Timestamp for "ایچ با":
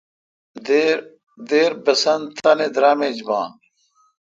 3.05-3.39